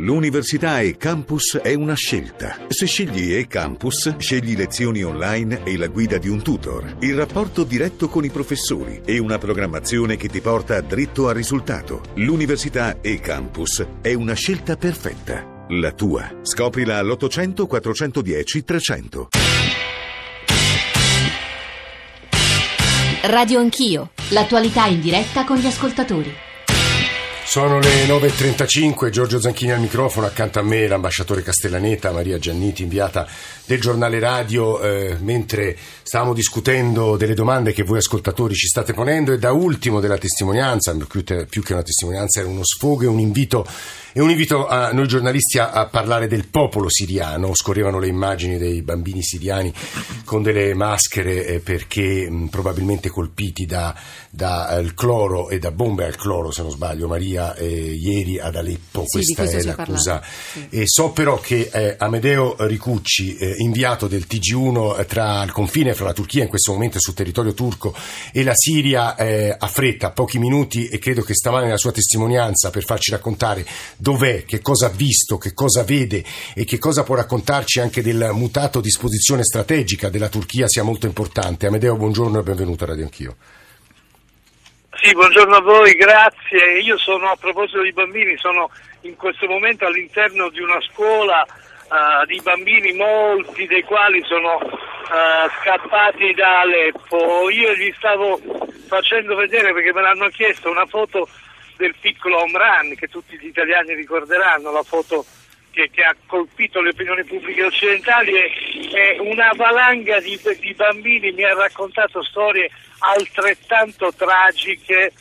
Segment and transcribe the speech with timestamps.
[0.00, 2.56] L'università e campus è una scelta.
[2.68, 7.64] Se scegli e campus, scegli lezioni online e la guida di un tutor, il rapporto
[7.64, 12.00] diretto con i professori e una programmazione che ti porta dritto al risultato.
[12.14, 15.66] L'università e campus è una scelta perfetta.
[15.68, 16.38] La tua.
[16.40, 19.28] Scoprila all'800 410 300.
[23.24, 26.48] Radio Anch'io, l'attualità in diretta con gli ascoltatori.
[27.50, 33.26] Sono le 9.35, Giorgio Zanchini al microfono, accanto a me l'ambasciatore Castellaneta, Maria Gianniti, inviata
[33.66, 39.32] del giornale radio, eh, mentre stavamo discutendo delle domande che voi ascoltatori ci state ponendo
[39.32, 43.18] e da ultimo della testimonianza, più, più che una testimonianza era uno sfogo e un
[43.18, 43.66] invito,
[44.12, 48.58] e un invito a noi giornalisti a, a, parlare del popolo siriano, scorrevano le immagini
[48.58, 49.72] dei bambini siriani
[50.24, 53.94] con delle maschere eh, perché mh, probabilmente colpiti da,
[54.28, 58.56] da eh, cloro e da bombe al cloro, se non sbaglio Maria, eh, ieri ad
[58.56, 60.22] Aleppo, sì, questa è l'accusa.
[60.22, 60.66] Sì.
[60.70, 66.06] E so però che eh, Amedeo Ricucci, eh, inviato del TG1 tra il confine fra
[66.06, 67.94] la Turchia in questo momento sul territorio turco
[68.32, 69.16] e la Siria,
[69.58, 73.64] ha fretta, pochi minuti e credo che stamane la sua testimonianza per farci raccontare
[74.00, 78.30] dov'è, che cosa ha visto, che cosa vede e che cosa può raccontarci anche del
[78.32, 81.66] mutato disposizione strategica della Turchia sia molto importante.
[81.66, 83.36] Amedeo, buongiorno e benvenuto a Radio Anch'io.
[85.02, 86.80] Sì, buongiorno a voi, grazie.
[86.82, 88.70] Io sono a proposito di bambini, sono
[89.02, 95.48] in questo momento all'interno di una scuola uh, di bambini, molti dei quali sono uh,
[95.60, 97.48] scappati da Aleppo.
[97.50, 98.40] Io gli stavo
[98.88, 101.28] facendo vedere perché me l'hanno chiesto una foto
[101.80, 105.24] del piccolo Omran che tutti gli italiani ricorderanno, la foto
[105.70, 108.50] che, che, ha colpito le opinioni pubbliche occidentali e,
[108.92, 115.12] e una valanga di, di, bambini mi ha raccontato storie altrettanto tragiche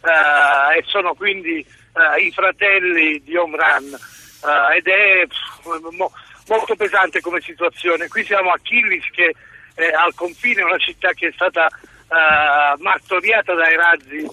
[0.00, 6.10] uh, e sono quindi uh, i fratelli di Omran uh, ed è pff, mo,
[6.48, 8.08] molto pesante come situazione.
[8.08, 9.34] Qui siamo a Killis che
[9.74, 11.68] è al confine, una città che è stata
[12.08, 14.26] martoriata dai razzi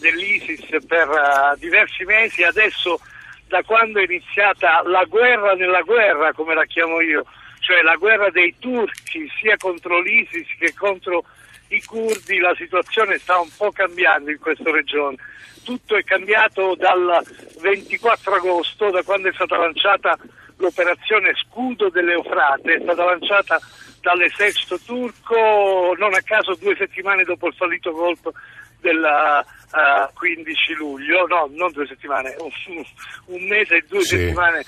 [0.00, 3.00] dell'ISIS per diversi mesi, adesso
[3.46, 7.24] da quando è iniziata la guerra nella guerra, come la chiamo io,
[7.60, 11.24] cioè la guerra dei turchi sia contro l'ISIS che contro
[11.68, 15.16] i curdi, la situazione sta un po' cambiando in questa regione.
[15.64, 17.24] Tutto è cambiato dal
[17.60, 20.18] 24 agosto, da quando è stata lanciata
[20.58, 23.58] l'operazione Scudo delle Eufrate, è stata lanciata
[24.04, 28.34] dall'esercito turco non a caso due settimane dopo il fallito colpo
[28.80, 34.18] del uh, 15 luglio, no, non due settimane, un, mese e due Sì.
[34.18, 34.62] settimane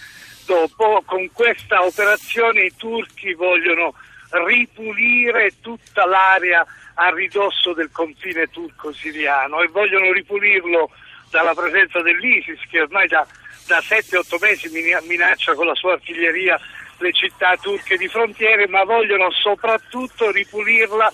[0.46, 1.02] dopo.
[1.04, 3.92] Con questa operazione i turchi vogliono
[4.30, 6.64] ripulire tutta l'area
[6.94, 10.90] a ridosso del confine turco-siriano e vogliono ripulirlo
[11.30, 13.26] dalla presenza dell'ISIS che ormai da,
[13.66, 16.58] da 7-8 mesi mina- minaccia con la sua artiglieria
[16.98, 21.10] le città turche di frontiere, ma vogliono soprattutto ripulirla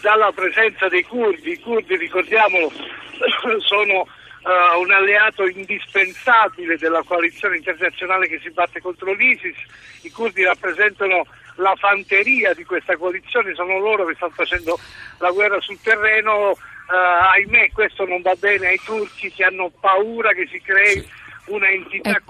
[0.00, 1.52] dalla presenza dei curdi.
[1.52, 2.70] I curdi, ricordiamolo,
[3.60, 9.56] sono uh, un alleato indispensabile della coalizione internazionale che si batte contro l'ISIS.
[10.02, 14.78] I curdi rappresentano la fanteria di questa coalizione, sono loro che stanno facendo
[15.18, 16.50] la guerra sul terreno.
[16.50, 16.94] Uh,
[17.34, 21.06] ahimè, questo non va bene ai turchi che hanno paura che si crei
[21.48, 22.22] una entità Eh.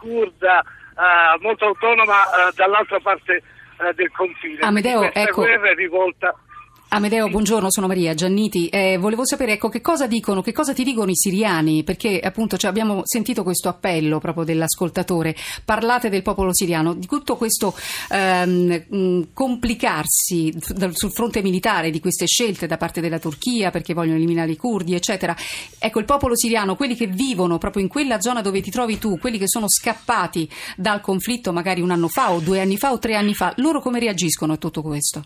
[0.98, 3.42] Uh, molto autonoma uh, dall'altra parte
[3.78, 4.58] uh, del confine.
[4.60, 6.34] Amedeo, questa ecco- guerra è rivolta.
[6.90, 8.68] Amedeo, buongiorno, sono Maria Gianniti.
[8.68, 12.56] Eh, volevo sapere ecco, che cosa dicono, che cosa ti dicono i siriani, perché appunto
[12.56, 15.36] cioè, abbiamo sentito questo appello proprio dell'ascoltatore.
[15.66, 17.74] Parlate del popolo siriano, di tutto questo
[18.08, 20.54] ehm, complicarsi
[20.92, 24.94] sul fronte militare di queste scelte da parte della Turchia perché vogliono eliminare i curdi,
[24.94, 25.36] eccetera.
[25.78, 29.18] Ecco, il popolo siriano, quelli che vivono proprio in quella zona dove ti trovi tu,
[29.18, 32.98] quelli che sono scappati dal conflitto magari un anno fa o due anni fa o
[32.98, 35.22] tre anni fa, loro come reagiscono a tutto questo?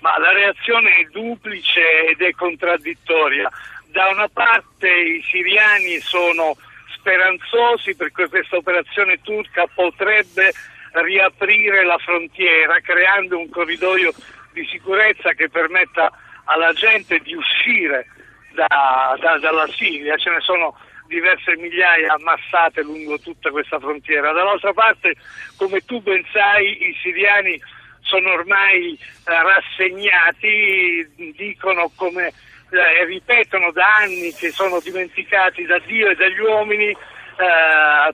[0.00, 3.50] Ma la reazione è duplice ed è contraddittoria.
[3.86, 6.56] Da una parte i siriani sono
[6.94, 10.52] speranzosi perché questa operazione turca potrebbe
[10.92, 14.12] riaprire la frontiera creando un corridoio
[14.52, 16.10] di sicurezza che permetta
[16.44, 18.06] alla gente di uscire
[18.52, 20.16] da- da- dalla Siria.
[20.16, 20.76] Ce ne sono
[21.06, 24.32] diverse migliaia ammassate lungo tutta questa frontiera.
[24.32, 25.14] Dall'altra parte,
[25.56, 27.60] come tu ben sai, i siriani
[28.08, 31.06] sono ormai eh, rassegnati,
[31.36, 32.32] dicono come
[32.70, 36.96] eh, ripetono da anni che sono dimenticati da Dio e dagli uomini eh,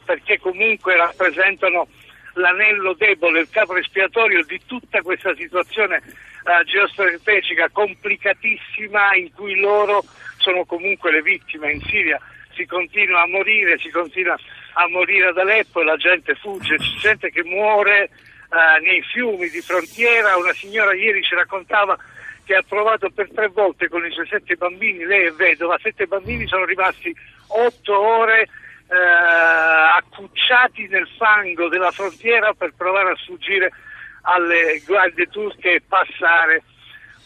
[0.05, 1.87] perché comunque rappresentano
[2.35, 10.05] l'anello debole, il capo espiatorio di tutta questa situazione eh, geostrategica complicatissima in cui loro
[10.39, 11.73] sono comunque le vittime.
[11.73, 12.21] In Siria
[12.55, 14.37] si continua a morire, si continua
[14.73, 18.11] a morire ad Aleppo e la gente fugge, c'è gente che muore
[18.51, 21.97] eh, nei fiumi di frontiera, una signora ieri ci raccontava
[22.45, 26.07] che ha provato per tre volte con i suoi sette bambini, lei è vedova, sette
[26.07, 27.15] bambini sono rimasti
[27.49, 28.97] otto ore eh,
[29.97, 33.71] accucciati nel fango della frontiera per provare a sfuggire
[34.23, 36.63] alle guardie turche e passare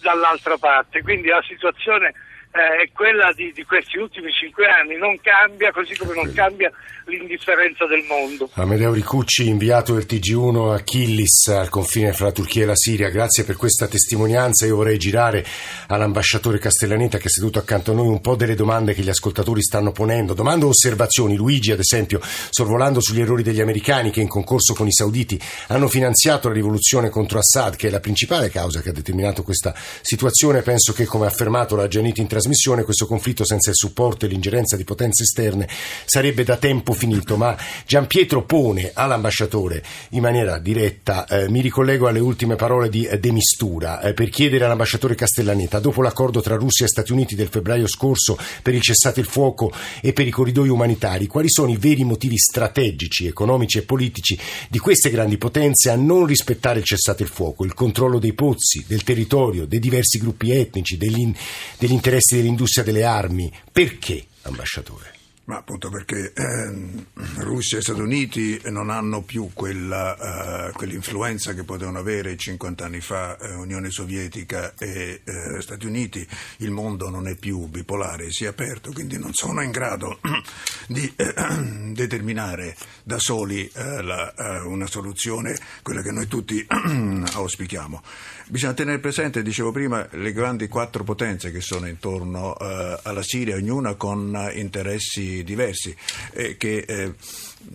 [0.01, 1.03] dall'altra parte.
[1.03, 2.15] Quindi la situazione
[2.59, 6.73] eh, è quella di, di, questi ultimi cinque anni, non cambia, così come non cambia
[7.07, 8.51] l'indifferenza del mondo.
[8.55, 13.11] Amedeo Ricucci, inviato del TG1 a Killis, al confine fra la Turchia e la Siria,
[13.11, 14.67] grazie per questa testimonianza.
[14.67, 15.45] Io vorrei girare
[15.87, 19.63] all'ambasciatore Castellaneta che è seduto accanto a noi un po' delle domande che gli ascoltatori
[19.63, 21.37] stanno ponendo, domande o osservazioni.
[21.37, 25.87] Luigi, ad esempio, sorvolando sugli errori degli americani che in concorso con i sauditi hanno
[25.87, 29.73] finanziato la rivoluzione contro Assad, che è la principale causa che ha determinato questa
[30.03, 32.47] situazione, penso che, come ha affermato la Gianiti in trasmissione,
[32.85, 35.69] questo conflitto senza il supporto e l'ingerenza di potenze esterne
[36.05, 37.57] sarebbe da tempo finito, ma
[37.87, 43.31] Giampietro pone all'ambasciatore in maniera diretta, eh, mi ricollego alle ultime parole di eh, De
[43.31, 47.87] Mistura, eh, per chiedere all'ambasciatore Castellaneta, dopo l'accordo tra Russia e Stati Uniti del febbraio
[47.87, 52.05] scorso per il cessate il fuoco e per i corridoi umanitari, quali sono i veri
[52.05, 57.29] motivi strategici, economici e politici di queste grandi potenze a non rispettare il cessate il
[57.29, 61.33] fuoco, il controllo dei pozzi, del territorio, dei diversi gruppi etnici, degli,
[61.79, 63.53] degli interessi interessi dell'industria delle armi.
[63.73, 65.17] Perché, ambasciatore?
[65.45, 67.05] Ma appunto perché eh,
[67.39, 73.01] Russia e Stati Uniti non hanno più quella, uh, quell'influenza che potevano avere 50 anni
[73.01, 76.27] fa eh, Unione Sovietica e eh, Stati Uniti,
[76.59, 80.21] il mondo non è più bipolare, si è aperto, quindi non sono in grado
[80.87, 81.35] di eh,
[81.97, 84.35] determinare da soli eh, la,
[84.67, 88.03] una soluzione, quella che noi tutti auspichiamo.
[88.51, 93.95] Bisogna tenere presente, dicevo prima, le grandi quattro potenze che sono intorno alla Siria, ognuna
[93.95, 95.95] con interessi diversi
[96.33, 97.13] eh, che eh,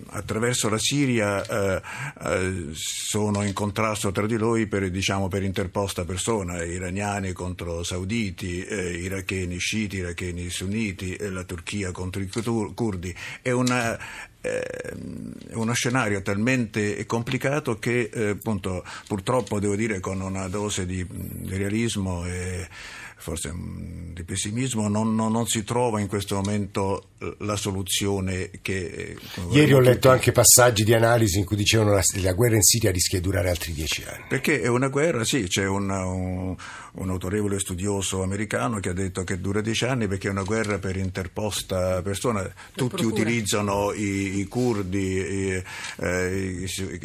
[0.07, 1.81] attraverso la Siria eh,
[2.23, 8.63] eh, sono in contrasto tra di loro per, diciamo, per interposta persona, iraniani contro sauditi,
[8.63, 12.29] eh, iracheni sciiti, iracheni sunniti, la Turchia contro i
[12.73, 13.15] curdi.
[13.43, 13.99] È una,
[14.43, 21.55] è uno scenario talmente complicato che appunto, purtroppo devo dire con una dose di, di
[21.55, 22.67] realismo e
[23.23, 28.85] forse di pessimismo, non, non, non, si trova in questo momento eh, la soluzione che...
[28.85, 29.17] Eh,
[29.51, 32.61] Ieri ho letto anche passaggi di analisi in cui dicevano che la, la guerra in
[32.61, 34.25] Siria rischia di durare altri dieci anni.
[34.27, 36.55] Perché è una guerra, sì, c'è un, un,
[36.93, 40.79] un, autorevole studioso americano che ha detto che dura dieci anni perché è una guerra
[40.79, 42.41] per interposta persona.
[42.41, 43.21] Per Tutti procura.
[43.21, 45.63] utilizzano i, i curdi, i,
[45.97, 47.01] eh, i, i,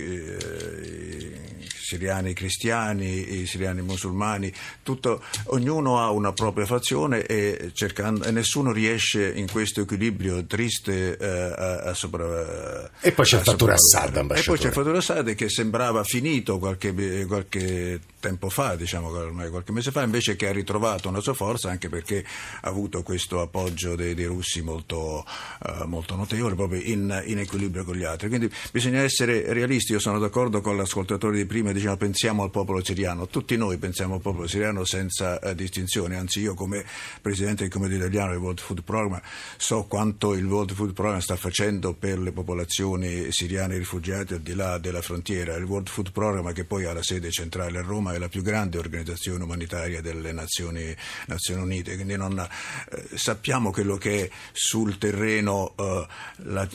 [1.89, 4.53] siriani cristiani, i siriani musulmani,
[4.83, 11.17] tutto, ognuno ha una propria fazione e, cercando, e nessuno riesce in questo equilibrio triste
[11.17, 12.91] eh, a, a sopra.
[13.01, 14.41] E poi c'è il fattore Assad, ambasciatore.
[14.41, 19.49] E poi c'è il fattore Assad che sembrava finito qualche, qualche tempo fa, diciamo ormai
[19.49, 22.25] qualche mese fa, invece che ha ritrovato una sua forza anche perché
[22.61, 25.25] ha avuto questo appoggio dei, dei russi molto,
[25.61, 28.29] uh, molto, notevole, proprio in, in, equilibrio con gli altri.
[28.29, 32.85] Quindi bisogna essere realisti, io sono d'accordo con l'ascoltatore di prima, diciamo pensiamo al popolo
[32.85, 36.85] siriano, tutti noi pensiamo al popolo siriano senza uh, distinzione, anzi io come
[37.21, 39.21] Presidente del Comitato Italiano del World Food Program
[39.57, 44.55] so quanto il World Food Program sta facendo per le popolazioni siriane rifugiate al di
[44.55, 48.13] là della frontiera, il World Food Program che poi ha la sede centrale a Roma
[48.13, 50.95] è la più grande organizzazione umanitaria delle Nazioni,
[51.27, 56.07] Nazioni Unite, quindi non, eh, sappiamo quello che è sul terreno eh,
[56.37, 56.69] la,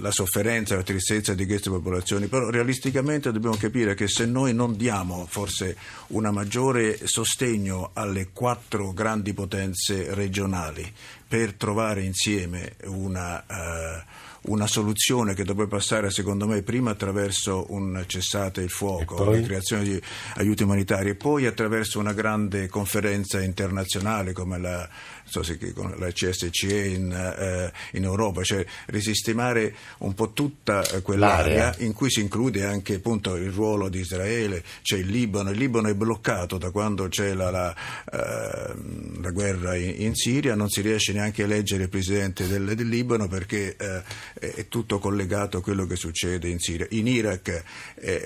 [0.00, 4.76] la, sofferenza, la tristezza di queste popolazioni, però realisticamente dobbiamo capire che se noi non
[4.76, 5.76] diamo forse
[6.08, 10.90] un maggiore sostegno alle quattro grandi potenze regionali
[11.26, 13.44] per trovare insieme una...
[13.46, 19.40] Eh, una soluzione che dovrebbe passare secondo me prima attraverso un cessate il fuoco, la
[19.40, 20.00] creazione di
[20.34, 24.88] aiuti umanitari e poi attraverso una grande conferenza internazionale come la
[25.26, 31.66] so se con la CSCE in, eh, in, Europa, cioè risistemare un po' tutta quell'area
[31.66, 31.84] L'area.
[31.84, 35.88] in cui si include anche appunto il ruolo di Israele, c'è il Libano, il Libano
[35.88, 37.74] è bloccato da quando c'è la, la,
[38.12, 38.74] eh,
[39.20, 42.88] la guerra in, in, Siria, non si riesce neanche a eleggere il presidente del, del
[42.88, 44.02] Libano perché eh,
[44.38, 46.86] è tutto collegato a quello che succede in Siria.
[46.90, 47.62] In Iraq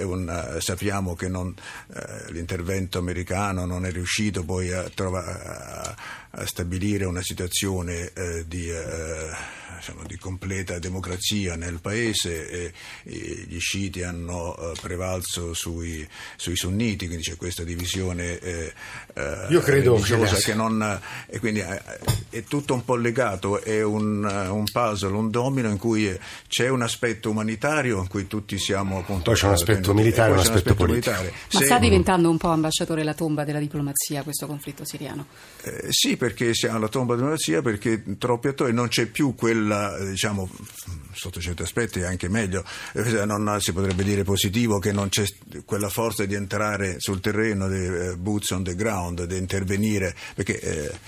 [0.02, 1.54] un, sappiamo che non,
[1.94, 5.96] eh, l'intervento americano non è riuscito poi a, trova,
[6.32, 9.30] a stabilire una situazione eh, di, eh,
[9.76, 12.72] diciamo, di, completa democrazia nel paese e,
[13.04, 16.06] e gli sciiti hanno eh, prevalso sui,
[16.36, 18.72] sui, sunniti, quindi c'è questa divisione eh,
[19.14, 21.00] eh, Io credo religiosa che, che non...
[21.26, 26.16] e quindi è tutto un po' legato, è un, un, puzzle, un domino in cui
[26.46, 29.30] c'è un aspetto umanitario in cui tutti siamo appunto...
[29.30, 31.32] Poi c'è un aspetto militare e un aspetto, aspetto militare.
[31.52, 35.26] Ma Se, sta diventando un po' ambasciatore la tomba della diplomazia questo conflitto siriano?
[35.62, 39.98] Eh, sì, perché siamo alla tomba della diplomazia, perché troppi attori non c'è più quella,
[40.04, 40.50] diciamo,
[41.12, 42.62] sotto certi aspetti anche meglio,
[42.92, 45.24] eh, non si potrebbe dire positivo che non c'è
[45.64, 50.60] quella forza di entrare sul terreno, di uh, boots on the ground, di intervenire, perché
[50.60, 50.98] eh, eh,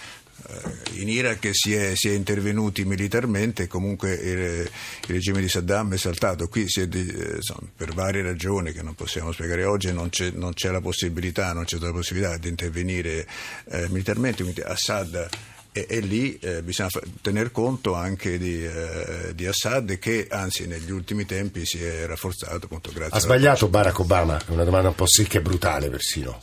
[0.94, 4.70] in Iraq si è, si è, intervenuti militarmente, comunque il, il,
[5.06, 6.48] regime di Saddam è saltato.
[6.48, 10.52] Qui di, eh, insomma, per varie ragioni che non possiamo spiegare oggi non c'è, non
[10.52, 13.26] c'è la possibilità, non c'è la possibilità di intervenire
[13.70, 14.42] eh, militarmente.
[14.42, 15.28] Quindi Assad
[15.72, 16.90] e, e, lì eh, bisogna
[17.22, 22.66] tener conto anche di, eh, di, Assad che anzi negli ultimi tempi si è rafforzato
[22.66, 24.38] appunto grazie ha sbagliato Barack Obama?
[24.38, 26.40] È una domanda un po' secca e brutale persino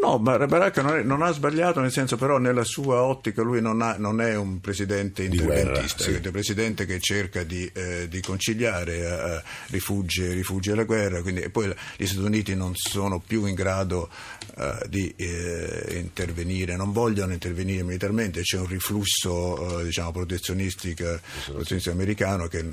[0.00, 3.96] No, Baracca non, non, ha sbagliato, nel senso però nella sua ottica lui non, ha,
[3.98, 9.42] non è un presidente interventista, è un presidente che cerca di, eh, di conciliare, eh,
[9.70, 14.08] rifugge, rifugge la guerra, quindi, e poi gli Stati Uniti non sono più in grado
[14.56, 21.94] eh, di eh, intervenire, non vogliono intervenire militarmente, c'è un riflusso eh, diciamo, protezionistico, protezionistico
[21.96, 22.64] americano che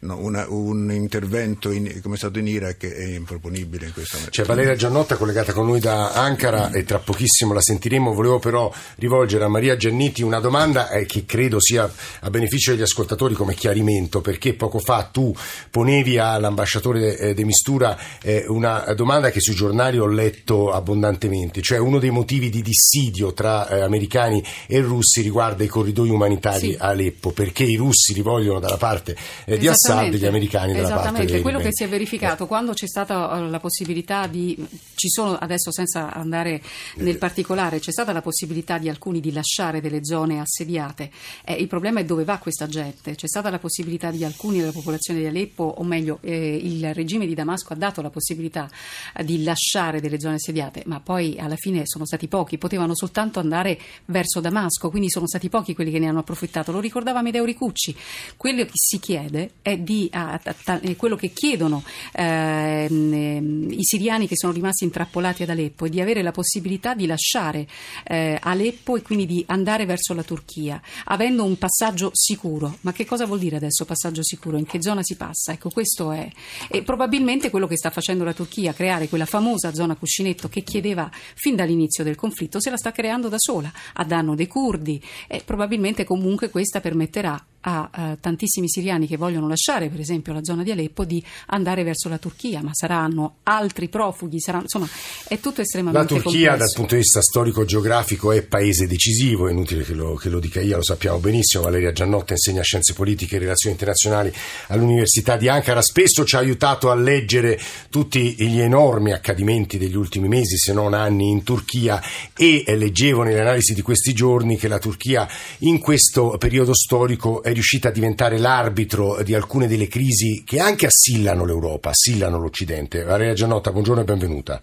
[0.00, 4.42] no, una, un intervento in, come è stato in Iraq è improponibile in questo momento.
[4.42, 8.12] C'è Valeria Giannotta collegata con noi da Ankara Ankara e tra pochissimo la sentiremo.
[8.12, 12.82] Volevo però rivolgere a Maria Gianniti una domanda eh, che credo sia a beneficio degli
[12.82, 15.32] ascoltatori come chiarimento, perché poco fa tu
[15.70, 21.78] ponevi all'ambasciatore eh, De Mistura eh, una domanda che sui giornali ho letto abbondantemente, cioè
[21.78, 26.76] uno dei motivi di dissidio tra americani e russi riguarda i corridoi umanitari sì.
[26.78, 30.88] a Aleppo, perché i russi li vogliono dalla parte di Assad e gli americani dalla
[30.88, 34.56] parte Esattamente, quello che si è verificato quando c'è stata la possibilità di
[34.94, 36.62] ci sono adesso senza andare andare
[36.96, 41.10] nel particolare, c'è stata la possibilità di alcuni di lasciare delle zone assediate.
[41.44, 43.14] Eh, il problema è dove va questa gente.
[43.14, 47.26] C'è stata la possibilità di alcuni della popolazione di Aleppo, o meglio, eh, il regime
[47.26, 48.70] di Damasco ha dato la possibilità
[49.14, 53.38] eh, di lasciare delle zone assediate, ma poi alla fine sono stati pochi, potevano soltanto
[53.38, 56.72] andare verso Damasco, quindi sono stati pochi quelli che ne hanno approfittato.
[56.72, 57.94] Lo ricordava Medeo Ricucci.
[58.36, 64.26] Quello che si chiede è di a, a, a, quello che chiedono ehm, i siriani
[64.26, 67.66] che sono rimasti intrappolati ad Aleppo è di avere la possibilità di lasciare
[68.04, 72.78] eh, Aleppo e quindi di andare verso la Turchia, avendo un passaggio sicuro.
[72.82, 74.56] Ma che cosa vuol dire adesso passaggio sicuro?
[74.56, 75.52] In che zona si passa?
[75.52, 76.28] Ecco, questo è.
[76.68, 81.10] E probabilmente quello che sta facendo la Turchia, creare quella famosa zona cuscinetto che chiedeva
[81.34, 85.42] fin dall'inizio del conflitto, se la sta creando da sola, a danno dei curdi e
[85.44, 90.62] probabilmente comunque questa permetterà a uh, tantissimi siriani che vogliono lasciare per esempio la zona
[90.62, 94.88] di Aleppo di andare verso la Turchia, ma saranno altri profughi, saranno, insomma
[95.28, 96.56] è tutto estremamente La Turchia complesso.
[96.56, 100.60] dal punto di vista storico-geografico è paese decisivo, è inutile che lo, che lo, dica
[100.60, 104.32] io, lo sappiamo benissimo, Valeria Giannotta insegna scienze politiche e relazioni internazionali
[104.68, 107.58] all'Università di Ankara, spesso ci ha aiutato a leggere
[107.90, 112.02] tutti gli enormi accadimenti degli ultimi mesi, se non anni in Turchia
[112.36, 115.28] e eh, leggevo nelle analisi di questi giorni che la Turchia
[115.58, 120.58] in questo periodo storico è è riuscita a diventare l'arbitro di alcune delle crisi che
[120.58, 123.04] anche assillano l'Europa, assillano l'Occidente.
[123.04, 124.62] Valeria Giannotta, buongiorno e benvenuta.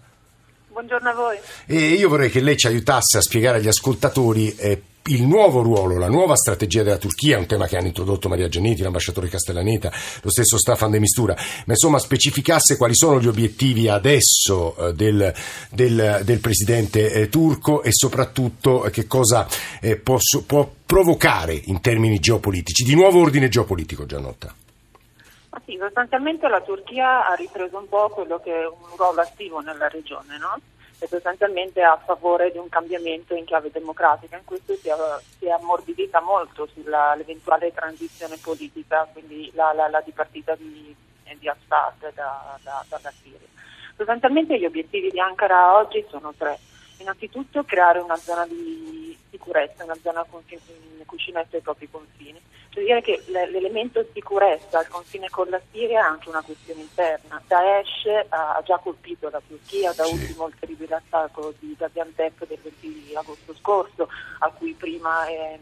[0.68, 1.36] Buongiorno a voi.
[1.66, 5.98] E io vorrei che lei ci aiutasse a spiegare agli ascoltatori eh, il nuovo ruolo,
[5.98, 9.90] la nuova strategia della Turchia, un tema che hanno introdotto Maria Giannetti, l'ambasciatore Castellaneta,
[10.22, 15.32] lo stesso Staffan de Mistura, ma insomma specificasse quali sono gli obiettivi adesso eh, del,
[15.70, 19.48] del, del, presidente eh, turco e soprattutto eh, che cosa
[19.80, 24.54] eh, può, può, provocare in termini geopolitici, di nuovo ordine geopolitico, Giannotta.
[25.50, 29.60] Ma sì, sostanzialmente la Turchia ha ripreso un po' quello che è un ruolo attivo
[29.60, 30.58] nella regione, no?
[31.02, 34.36] E sostanzialmente a favore di un cambiamento in chiave democratica.
[34.36, 34.94] In questo si è,
[35.38, 40.94] si è ammorbidita molto sull'eventuale transizione politica, quindi la, la, la dipartita di,
[41.38, 43.48] di Assad da, da, dalla Siria.
[43.96, 46.58] Sostanzialmente gli obiettivi di Ankara oggi sono tre.
[46.98, 49.09] Innanzitutto creare una zona di
[49.40, 50.26] sicurezza, una zona
[51.06, 52.40] cuscinetto ai propri confini.
[52.68, 57.42] Cioè dire che l'elemento sicurezza al confine con la Siria è anche una questione interna.
[57.46, 63.14] Daesh ha già colpito la Turchia, da ultimo il terribile attacco di Gaziantep del 20
[63.14, 65.58] agosto scorso, a cui prima eh,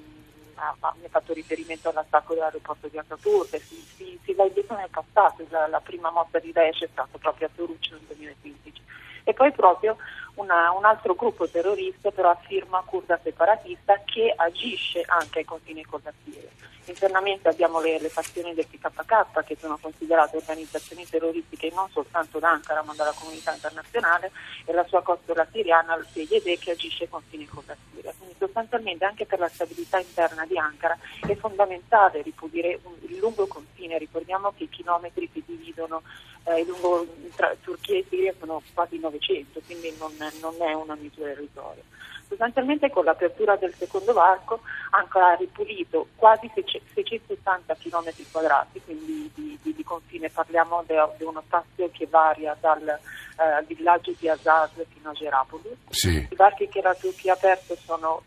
[0.57, 3.59] ha, ha fatto riferimento all'attacco dell'aeroporto di Ataturk.
[3.59, 7.17] Si, si, si va indietro nel passato, la, la, prima mossa di Daesh è stata
[7.17, 8.83] proprio a Toruc nel 2015.
[9.25, 9.97] E poi proprio
[10.38, 15.85] una, un altro gruppo terrorista però a firma kurda separatista che agisce anche ai confini
[15.85, 16.49] con la Siria.
[16.85, 22.50] Internamente abbiamo le, le fazioni del PKK che sono considerate organizzazioni terroristiche non soltanto da
[22.50, 24.30] Ankara ma dalla comunità internazionale
[24.64, 28.14] e la sua costola siriana, il PYD, che agisce ai confini con la Siria.
[28.16, 33.47] Quindi sostanzialmente anche per la stabilità interna di Ankara è fondamentale ripulire un, il lungo
[33.47, 36.02] confine, ricordiamo che i chilometri che dividono
[36.49, 41.31] eh, lungo tra Turchia e Siria sono quasi 900, quindi non, non è una misura
[41.31, 41.83] irrisoria.
[42.29, 49.59] Sostanzialmente con l'apertura del secondo varco Ankara ha ripulito quasi 680 km quadrati, quindi di,
[49.63, 55.11] di, di confine parliamo di uno spazio che varia dal eh, villaggio di Azaz fino
[55.11, 55.77] a Gerapoli.
[55.89, 56.27] Sì.
[56.31, 58.23] I varchi che Turchia ha aperto sono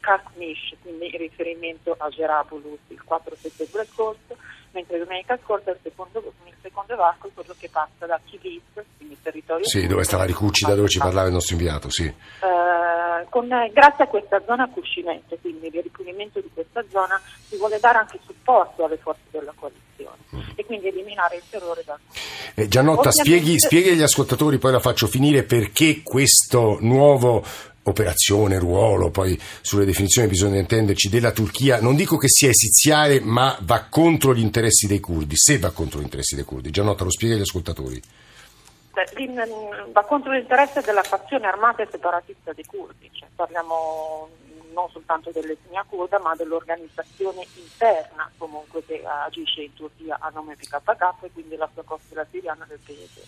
[0.00, 4.36] Kakmish, quindi in riferimento a Gerapoli il 4 settembre scorso,
[4.72, 8.62] mentre domenica scorsa il secondo, il secondo varco è quello che passa da Kilis,
[8.96, 9.66] quindi territorio...
[9.66, 12.04] Sì, dove sta la Ricucci, da dove ci parlava il nostro inviato, sì.
[12.04, 17.56] Eh, con, grazie a questa zona a cuscimento, quindi il ripulimento di questa zona, si
[17.56, 20.40] vuole dare anche supporto alle forze della coalizione mm.
[20.56, 21.98] e quindi eliminare il terrore da...
[22.54, 27.44] Eh, Giannotta, spieghi, spieghi agli ascoltatori, poi la faccio finire, perché questo nuovo
[27.84, 33.56] operazione, ruolo, poi sulle definizioni bisogna intenderci, della Turchia, non dico che sia esiziale, ma
[33.62, 36.70] va contro gli interessi dei curdi, se va contro gli interessi dei curdi.
[36.70, 38.00] Giannotta, lo spiega agli ascoltatori.
[39.92, 44.28] Va contro l'interesse della fazione armata e separatista dei curdi, cioè, parliamo
[44.72, 51.24] non soltanto dell'etnia kurda ma dell'organizzazione interna comunque che agisce in Turchia a nome PKK
[51.24, 53.20] e quindi la sua costola siriana del paese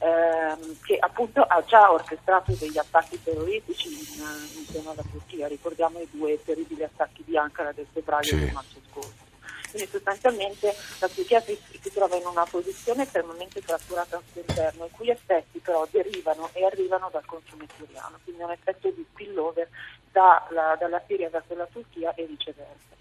[0.00, 5.46] ehm, che appunto ha già orchestrato degli attacchi terroristici in, seno alla Turchia.
[5.46, 8.38] Ricordiamo i due terribili attacchi di Ankara del febbraio sì.
[8.38, 9.29] del marzo scorso.
[9.70, 11.58] Quindi sostanzialmente la Turchia si,
[11.92, 16.64] trova in una posizione estremamente fratturata al suo interno, i cui effetti però derivano e
[16.64, 19.68] arrivano dal confine siriano, quindi un effetto di spillover
[20.10, 22.98] dalla, dalla Siria verso la Turchia e viceversa.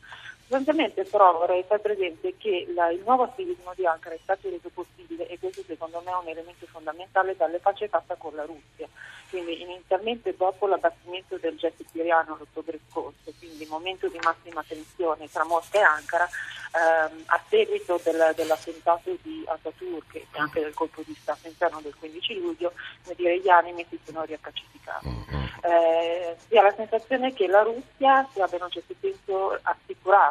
[0.49, 4.69] Sostanzialmente però vorrei far presente che la, il nuovo attivismo di Ankara è stato reso
[4.73, 8.87] possibile e questo secondo me è un elemento fondamentale dalle pace fatta con la Russia.
[9.29, 15.45] Quindi inizialmente dopo l'abbattimento del jet siriano l'ottobre scorso, quindi momento di massima tensione tra
[15.45, 21.13] Mosca e Ankara, ehm, a seguito del, dell'attentato di Ataturk e anche del colpo di
[21.13, 22.73] Stato interno del 15 luglio,
[23.15, 25.07] dire, gli animi si sono riappacificati.
[25.07, 25.39] Mm-hmm.
[25.61, 29.59] Eh, si ha la sensazione che la Russia si abbia in un certo senso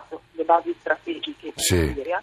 [0.09, 1.77] assicurato le basi strategiche sì.
[1.77, 2.23] in Siria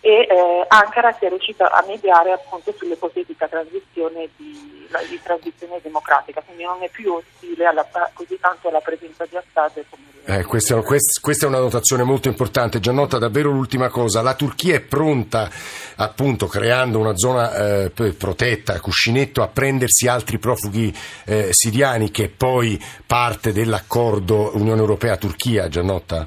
[0.00, 6.62] e eh, Ankara sia riuscita a mediare appunto sull'ipotetica transizione di, di, transizione democratica, quindi
[6.62, 11.46] non è più ostile alla, così tanto alla presenza di Assad come eh, questa, questa,
[11.46, 12.80] è una notazione molto importante.
[12.80, 14.22] Giannota, davvero l'ultima cosa.
[14.22, 15.48] La Turchia è pronta,
[15.94, 20.92] appunto, creando una zona eh, protetta, cuscinetto, a prendersi altri profughi
[21.26, 26.26] eh, siriani, che è poi parte dell'accordo Unione Europea-Turchia, Giannotta?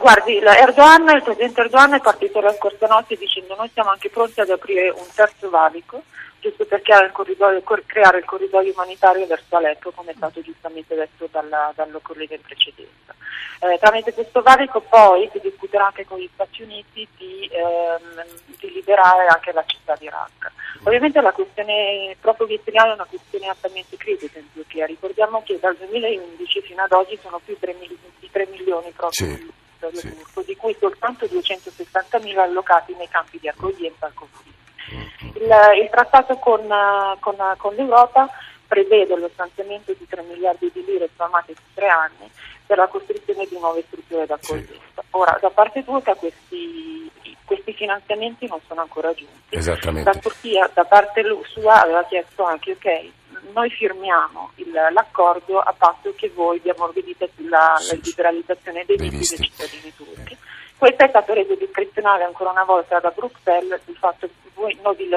[0.00, 4.40] Guardi, Erdogan, il presidente Erdogan è partito la scorsa notte dicendo noi siamo anche pronti
[4.40, 6.04] ad aprire un terzo valico,
[6.40, 10.94] giusto per creare il corridoio, creare il corridoio umanitario verso Aleppo, come è stato giustamente
[10.94, 13.14] detto dalla, dal collega in precedenza.
[13.60, 18.24] Eh, tramite questo valico poi si discuterà anche con gli Stati Uniti di, ehm,
[18.58, 20.50] di liberare anche la città di Raqqa.
[20.84, 24.86] Ovviamente la questione proprio vietnamiana è una questione altamente critica in Turchia.
[24.86, 30.00] Ricordiamo che dal 2011 fino ad oggi sono più di 3, milioni proprio sì territorio
[30.00, 30.14] sì.
[30.14, 34.54] turco, di cui soltanto 260.000 allocati nei campi di accoglienza al confine.
[35.34, 36.66] Il, il trattato con,
[37.20, 38.28] con, con, l'Europa
[38.66, 42.30] prevede lo stanziamento di 3 miliardi di lire spalmate su tre anni
[42.66, 44.72] per la costruzione di nuove strutture d'accoglienza.
[44.72, 45.00] Sì.
[45.10, 47.10] Ora, da parte turca questi,
[47.44, 49.56] questi, finanziamenti non sono ancora giunti.
[50.02, 53.10] La Turchia, da parte sua, aveva chiesto anche, ok,
[53.52, 59.36] noi firmiamo il, l'accordo a patto che voi vi ammorbidite sulla sì, liberalizzazione dei visti
[59.36, 60.36] dei cittadini turchi.
[60.76, 64.96] Questo è stato reso discrezionale ancora una volta da Bruxelles, il fatto che voi noi
[64.96, 65.08] vi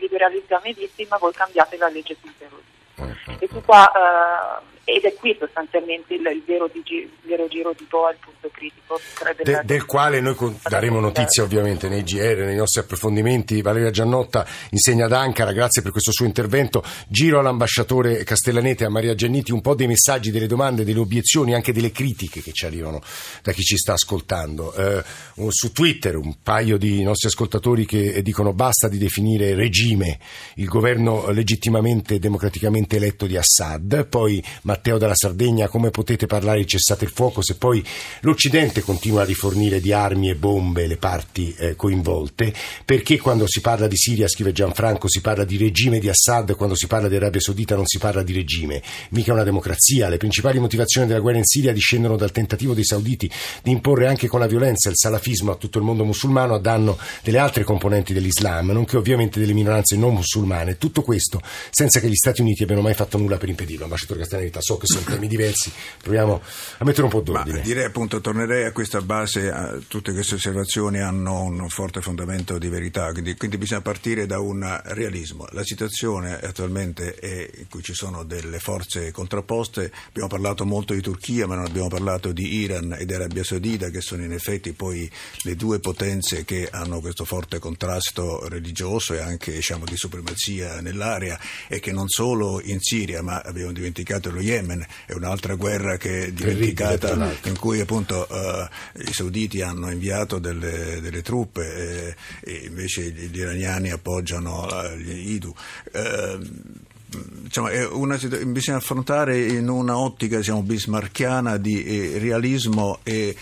[0.00, 2.72] liberalizziamo i visti ma voi cambiate la legge sul terrorismo.
[2.96, 3.36] Uh-huh.
[3.38, 7.74] E su qua eh, ed è qui sostanzialmente il, il, vero, di, il vero, giro
[7.76, 9.00] di boa, il punto critico.
[9.42, 13.62] De, del quale noi daremo notizia ovviamente nei GR, nei nostri approfondimenti.
[13.62, 16.84] Valeria Giannotta insegna ad Ankara, grazie per questo suo intervento.
[17.08, 21.72] Giro all'ambasciatore Castellanete a Maria Gianniti un po' dei messaggi, delle domande, delle obiezioni, anche
[21.72, 23.00] delle critiche che ci arrivano
[23.42, 24.74] da chi ci sta ascoltando.
[24.74, 25.02] Eh,
[25.48, 30.18] su Twitter un paio di nostri ascoltatori che dicono basta di definire regime
[30.56, 34.42] il governo legittimamente e democraticamente eletto di Assad, poi
[34.74, 37.84] Matteo dalla Sardegna, come potete parlare di cessate il fuoco se poi
[38.22, 42.52] l'Occidente continua a rifornire di armi e bombe le parti eh, coinvolte?
[42.84, 46.74] Perché quando si parla di Siria, scrive Gianfranco, si parla di regime di Assad, quando
[46.74, 50.08] si parla di Arabia Saudita non si parla di regime, mica una democrazia.
[50.08, 53.30] Le principali motivazioni della guerra in Siria discendono dal tentativo dei sauditi
[53.62, 56.98] di imporre anche con la violenza il salafismo a tutto il mondo musulmano a danno
[57.22, 60.78] delle altre componenti dell'Islam, nonché ovviamente delle minoranze non musulmane.
[60.78, 63.84] Tutto questo senza che gli Stati Uniti abbiano mai fatto nulla per impedirlo.
[63.84, 65.70] Ambasciatore Castellaneta, so che sono temi diversi,
[66.02, 66.40] proviamo
[66.78, 67.58] a mettere un po' d'ordine.
[67.58, 72.56] Ma direi appunto, tornerei a questa base, a tutte queste osservazioni hanno un forte fondamento
[72.56, 75.46] di verità, quindi, quindi bisogna partire da un realismo.
[75.50, 81.02] La situazione attualmente è in cui ci sono delle forze contrapposte, abbiamo parlato molto di
[81.02, 85.10] Turchia ma non abbiamo parlato di Iran ed Arabia Saudita che sono in effetti poi
[85.42, 91.38] le due potenze che hanno questo forte contrasto religioso e anche diciamo, di supremazia nell'area
[91.68, 96.26] e che non solo in Siria ma abbiamo dimenticato lo Yemen, è un'altra guerra che
[96.26, 102.66] è dimenticata in cui appunto uh, i sauditi hanno inviato delle, delle truppe e, e,
[102.66, 105.54] invece gli iraniani appoggiano gli IDU.
[105.92, 106.82] Uh,
[107.14, 113.36] Diciamo, una, bisogna affrontare in una ottica diciamo, bismarchiana di eh, realismo e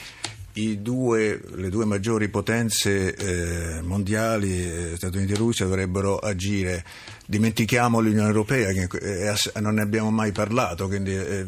[0.78, 6.84] due, le due maggiori potenze eh, mondiali, eh, Stati Uniti e Russia, dovrebbero agire.
[7.24, 11.46] Dimentichiamo l'Unione Europea, che eh, non ne abbiamo mai parlato, quindi eh,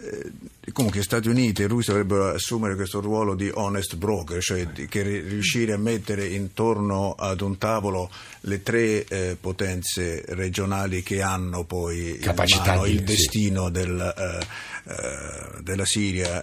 [0.00, 4.86] eh, comunque Stati Uniti e Russia dovrebbero assumere questo ruolo di honest broker, cioè di,
[4.86, 8.10] che riuscire a mettere intorno ad un tavolo
[8.42, 13.72] le tre eh, potenze regionali che hanno poi Capacità mano di, il destino sì.
[13.72, 16.42] del, eh, eh, della Siria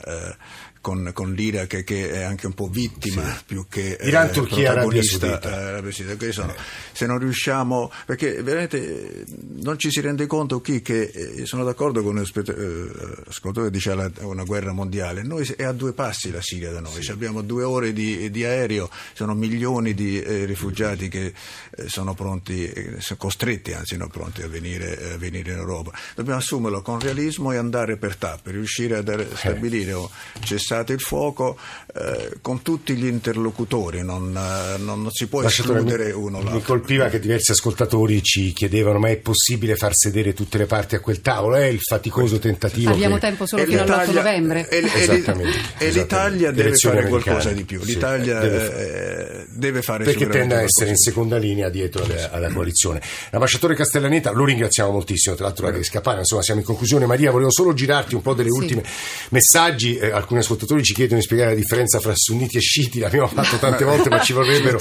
[0.86, 3.44] con, con l'Iraq che è anche un po' vittima sì.
[3.48, 5.40] più che eh, Iran, Turchia, protagonista.
[5.42, 6.32] Arabia Saudita.
[6.32, 6.58] Sono, eh.
[6.92, 9.26] Se non riusciamo, perché veramente
[9.64, 14.44] non ci si rende conto qui che eh, sono d'accordo con l'ascoltatore che dice una
[14.44, 17.10] guerra mondiale, noi è a due passi la Siria da noi, sì.
[17.10, 21.34] abbiamo due ore di, di, aereo, sono milioni di eh, rifugiati che
[21.78, 25.98] eh, sono pronti, eh, sono costretti anzi non pronti a venire, a venire, in Europa.
[26.14, 30.94] Dobbiamo assumerlo con realismo e andare per tappe, riuscire a dare, stabilire o cessare cessate
[30.94, 31.58] il fuoco
[31.94, 36.56] eh, con tutti gli interlocutori, non, eh, non, non si può escludere mi, uno l'altro.
[36.56, 40.96] Mi colpiva che diversi ascoltatori ci chiedevano ma è possibile far sedere tutte le parti
[40.96, 41.56] a quel tavolo?
[41.56, 42.92] È il faticoso tentativo.
[42.92, 43.22] Abbiamo che...
[43.22, 44.68] tempo solo fino all'8 novembre.
[44.68, 47.24] E, esattamente, e l'Italia deve fare americane.
[47.24, 47.82] qualcosa di più.
[47.84, 52.32] L'Italia sì, deve, eh, deve, fare Perché tende a essere in seconda linea dietro alla,
[52.32, 53.02] alla coalizione.
[53.30, 57.06] L'ambasciatore Castellaneta, lo ringraziamo moltissimo, tra l'altro, di scappare, insomma siamo in conclusione.
[57.06, 58.58] Maria, volevo solo girarti un po' delle sì.
[58.58, 58.84] ultime
[59.30, 63.00] messaggi, eh, alcuni ascoltatori ascoltatori ci chiedono di spiegare la differenza fra sunniti e sciiti,
[63.00, 64.78] l'abbiamo fatto tante volte, ma ci vorrebbero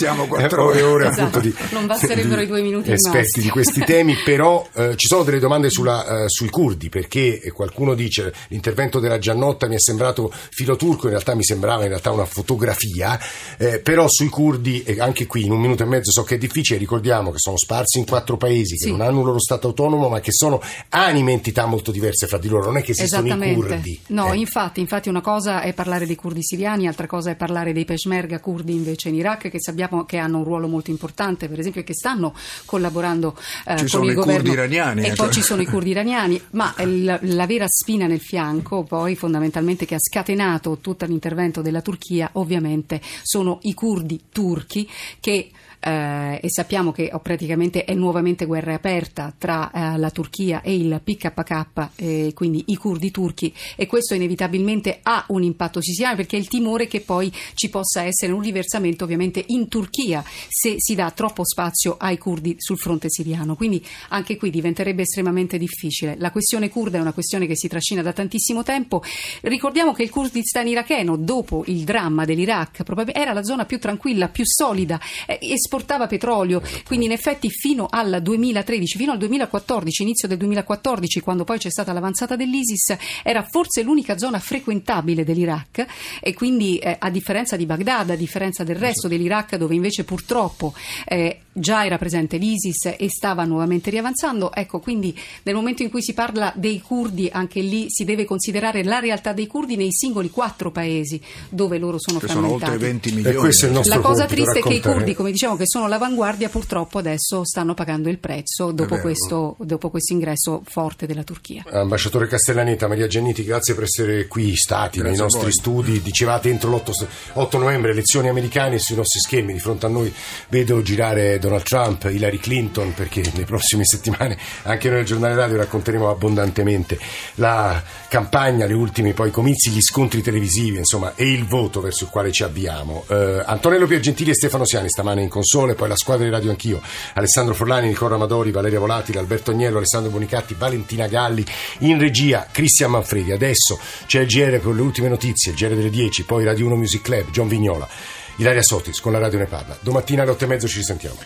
[0.64, 1.20] ore e ore esatto.
[1.20, 5.06] appunto di, non basterebbero di i due minuti esperti di questi temi, però eh, ci
[5.06, 9.80] sono delle domande sulla, eh, sui curdi, perché qualcuno dice l'intervento della Giannotta mi è
[9.80, 13.18] sembrato filo turco, in realtà mi sembrava in realtà una fotografia,
[13.58, 16.38] eh, però sui curdi, e anche qui in un minuto e mezzo so che è
[16.38, 18.90] difficile, ricordiamo che sono sparsi in quattro paesi, che sì.
[18.90, 22.48] non hanno un loro Stato autonomo, ma che sono anime entità molto diverse fra di
[22.48, 24.00] loro, non è che esistono i curdi.
[24.08, 24.38] No, eh.
[24.38, 28.38] infatti, infatti una cosa è parlare dei curdi siriani, altra cosa è parlare dei peshmerga
[28.38, 31.94] curdi invece in Iraq che sappiamo che hanno un ruolo molto importante, per esempio che
[31.94, 32.34] stanno
[32.66, 33.34] collaborando
[33.66, 34.52] eh, ci con il governo.
[34.52, 35.32] Iraniani, e eh, poi cioè.
[35.32, 39.94] ci sono i curdi iraniani, ma la, la vera spina nel fianco poi fondamentalmente che
[39.94, 45.50] ha scatenato tutto l'intervento della Turchia ovviamente sono i curdi turchi che
[45.84, 50.74] eh, e sappiamo che oh, praticamente è nuovamente guerra aperta tra eh, la Turchia e
[50.74, 56.36] il PKK, eh, quindi i curdi turchi, e questo inevitabilmente ha un impatto siriano perché
[56.36, 60.94] è il timore che poi ci possa essere un riversamento ovviamente in Turchia se si
[60.94, 63.54] dà troppo spazio ai curdi sul fronte siriano.
[63.54, 66.16] Quindi anche qui diventerebbe estremamente difficile.
[66.18, 69.02] La questione kurda è una questione che si trascina da tantissimo tempo.
[69.42, 74.44] Ricordiamo che il Kurdistan iracheno, dopo il dramma dell'Iraq, era la zona più tranquilla, più
[74.46, 75.38] solida, eh,
[75.74, 81.42] esportava petrolio, quindi in effetti fino al 2013, fino al 2014, inizio del 2014, quando
[81.42, 85.86] poi c'è stata l'avanzata dell'ISIS, era forse l'unica zona frequentabile dell'Iraq.
[86.20, 90.74] E quindi eh, a differenza di Baghdad, a differenza del resto dell'Iraq dove invece purtroppo
[91.06, 96.02] eh, già era presente l'ISIS e stava nuovamente riavanzando, ecco quindi nel momento in cui
[96.02, 100.30] si parla dei curdi anche lì si deve considerare la realtà dei curdi nei singoli
[100.30, 102.60] quattro paesi dove loro sono che frammentati.
[102.60, 103.84] Sono oltre 20 milioni.
[103.84, 107.74] La cosa triste è che i curdi, come diciamo, che sono l'avanguardia, purtroppo adesso stanno
[107.74, 111.64] pagando il prezzo dopo, questo, dopo questo, ingresso forte della Turchia.
[111.70, 116.02] Ambasciatore Castellaneta, Maria Gianniti, grazie per essere qui stati grazie nei nostri studi.
[116.02, 120.12] Dicevate entro l'8 novembre elezioni americane sui nostri schermi di fronte a noi
[120.48, 125.58] vedo girare Donald Trump, Hillary Clinton, perché nelle prossime settimane anche noi al giornale radio
[125.58, 126.98] racconteremo abbondantemente
[127.34, 132.10] la campagna, le ultime poi comizi, gli scontri televisivi, insomma, e il voto verso il
[132.10, 133.04] quale ci avviamo.
[133.08, 136.80] Eh, Antonello Piergentili e Stefano Siani stamane in console, poi la squadra di radio anch'io,
[137.14, 141.44] Alessandro Forlani, Nicola Amadori, Valeria Volatile, Alberto Agnello, Alessandro Bonicatti, Valentina Galli,
[141.80, 143.32] in regia Cristian Manfredi.
[143.32, 146.76] Adesso c'è il GR per le ultime notizie, il GR delle 10, poi Radio 1
[146.76, 147.86] Music Club, John Vignola.
[148.36, 149.76] Ilaria Sotis con la radio ne parla.
[149.80, 151.18] Domattina alle otto e mezzo ci risentiamo.